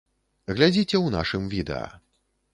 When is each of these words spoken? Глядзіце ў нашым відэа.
Глядзіце 0.55 0.95
ў 1.01 1.07
нашым 1.17 1.47
відэа. 1.53 1.85